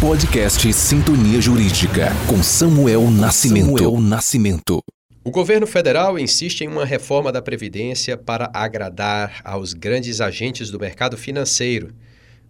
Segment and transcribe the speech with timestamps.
[0.00, 3.66] Podcast Sintonia Jurídica, com Samuel Nascimento.
[3.66, 4.82] Samuel Nascimento.
[5.22, 10.80] O governo federal insiste em uma reforma da Previdência para agradar aos grandes agentes do
[10.80, 11.92] mercado financeiro.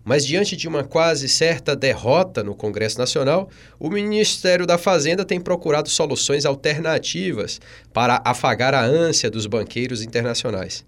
[0.04, 5.40] Mas, diante de uma quase certa derrota no Congresso Nacional, o Ministério da Fazenda tem
[5.40, 7.60] procurado soluções alternativas
[7.92, 10.84] para afagar a ânsia dos banqueiros internacionais.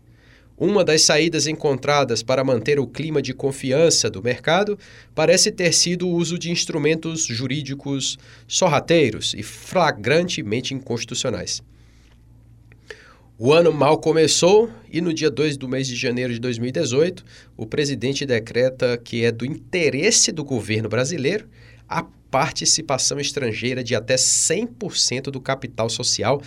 [0.64, 4.78] Uma das saídas encontradas para manter o clima de confiança do mercado
[5.12, 8.16] parece ter sido o uso de instrumentos jurídicos
[8.46, 11.60] sorrateiros e flagrantemente inconstitucionais.
[13.36, 17.24] O ano mal começou e no dia 2 do mês de janeiro de 2018,
[17.56, 21.48] o presidente decreta que é do interesse do governo brasileiro
[21.88, 26.40] a participação estrangeira de até 100% do capital social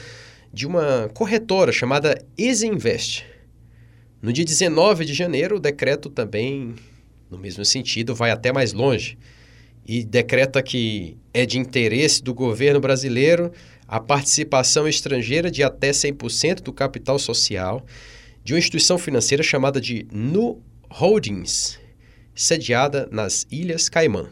[0.53, 3.34] de uma corretora chamada Easy Invest
[4.25, 6.73] no dia 19 de janeiro, o decreto também,
[7.29, 9.19] no mesmo sentido, vai até mais longe
[9.87, 13.51] e decreta que é de interesse do governo brasileiro
[13.87, 17.85] a participação estrangeira de até 100% do capital social
[18.43, 20.59] de uma instituição financeira chamada de Nu
[20.89, 21.79] Holdings,
[22.33, 24.27] sediada nas Ilhas Caimã.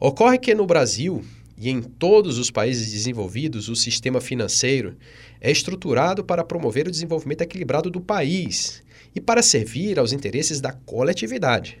[0.00, 1.22] Ocorre que no Brasil
[1.58, 4.96] e em todos os países desenvolvidos, o sistema financeiro
[5.42, 8.82] é estruturado para promover o desenvolvimento equilibrado do país
[9.14, 11.78] e para servir aos interesses da coletividade.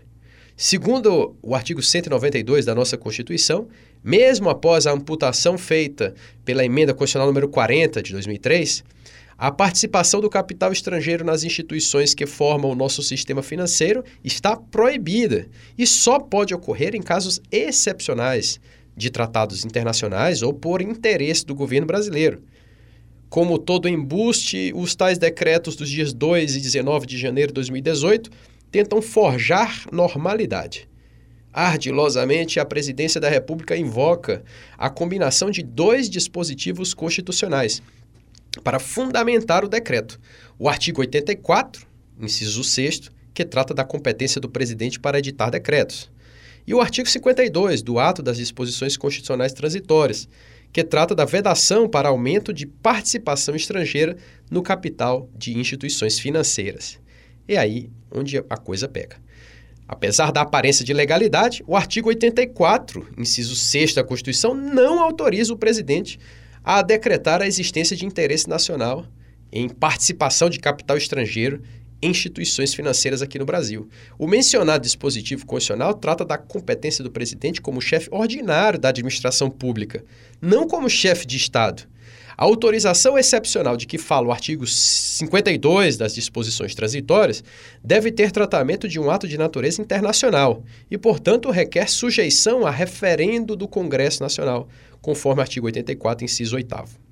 [0.56, 3.66] Segundo o artigo 192 da nossa Constituição,
[4.02, 8.84] mesmo após a amputação feita pela emenda constitucional número 40 de 2003,
[9.36, 15.48] a participação do capital estrangeiro nas instituições que formam o nosso sistema financeiro está proibida
[15.76, 18.60] e só pode ocorrer em casos excepcionais
[18.96, 22.42] de tratados internacionais ou por interesse do governo brasileiro.
[23.34, 28.30] Como todo embuste, os tais decretos dos dias 2 e 19 de janeiro de 2018
[28.70, 30.88] tentam forjar normalidade.
[31.52, 34.44] Ardilosamente, a Presidência da República invoca
[34.78, 37.82] a combinação de dois dispositivos constitucionais
[38.62, 40.20] para fundamentar o decreto:
[40.56, 41.84] o artigo 84,
[42.20, 46.08] inciso 6, que trata da competência do presidente para editar decretos,
[46.64, 50.28] e o artigo 52 do Ato das Disposições Constitucionais Transitórias,
[50.74, 54.16] que trata da vedação para aumento de participação estrangeira
[54.50, 56.98] no capital de instituições financeiras.
[57.46, 59.16] É aí onde a coisa pega.
[59.86, 65.56] Apesar da aparência de legalidade, o artigo 84, inciso 6 da Constituição, não autoriza o
[65.56, 66.18] presidente
[66.64, 69.06] a decretar a existência de interesse nacional
[69.52, 71.62] em participação de capital estrangeiro
[72.06, 73.88] instituições financeiras aqui no Brasil.
[74.18, 80.04] O mencionado dispositivo constitucional trata da competência do presidente como chefe ordinário da administração pública,
[80.40, 81.84] não como chefe de Estado.
[82.36, 87.44] A autorização excepcional de que fala o artigo 52 das disposições transitórias
[87.82, 93.54] deve ter tratamento de um ato de natureza internacional e, portanto, requer sujeição a referendo
[93.54, 94.68] do Congresso Nacional,
[95.00, 97.03] conforme artigo 84, inciso 8.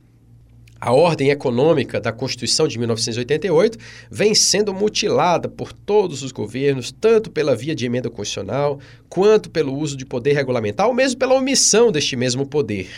[0.85, 3.79] A ordem econômica da Constituição de 1988
[4.11, 9.79] vem sendo mutilada por todos os governos, tanto pela via de emenda constitucional, quanto pelo
[9.79, 12.89] uso de poder regulamentar, ou mesmo pela omissão deste mesmo poder.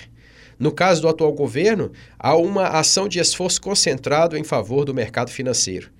[0.58, 5.30] No caso do atual governo, há uma ação de esforço concentrado em favor do mercado
[5.30, 5.90] financeiro.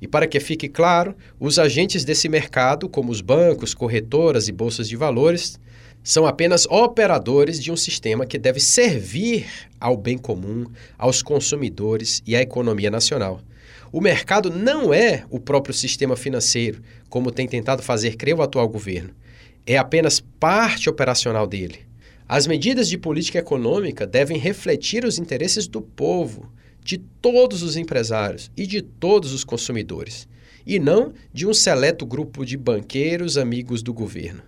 [0.00, 4.88] E para que fique claro, os agentes desse mercado, como os bancos, corretoras e bolsas
[4.88, 5.58] de valores,
[6.02, 9.46] são apenas operadores de um sistema que deve servir
[9.78, 10.66] ao bem comum,
[10.98, 13.40] aos consumidores e à economia nacional.
[13.92, 18.68] O mercado não é o próprio sistema financeiro, como tem tentado fazer crer o atual
[18.68, 19.10] governo.
[19.66, 21.80] É apenas parte operacional dele.
[22.26, 26.50] As medidas de política econômica devem refletir os interesses do povo,
[26.82, 30.26] de todos os empresários e de todos os consumidores,
[30.66, 34.42] e não de um seleto grupo de banqueiros amigos do governo.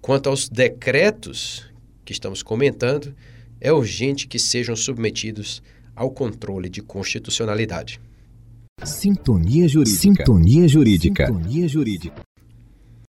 [0.00, 1.66] Quanto aos decretos
[2.04, 3.14] que estamos comentando,
[3.60, 5.62] é urgente que sejam submetidos
[5.94, 8.00] ao controle de constitucionalidade.
[8.82, 10.00] Sintonia Jurídica.
[10.00, 11.26] Sintonia Jurídica.
[11.26, 12.22] Sintonia Jurídica.